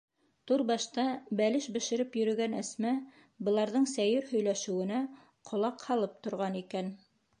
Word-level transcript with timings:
Түрбашта 0.51 1.03
бәлеш 1.41 1.67
бешереп 1.75 2.17
йөрөгән 2.21 2.57
Әсмә 2.61 2.93
быларҙың 3.49 3.85
сәйер 3.93 4.27
һөйләшеүенә 4.33 5.03
ҡолаҡ 5.51 5.85
һалып 5.91 6.17
торған 6.29 6.59
икән. 6.65 6.91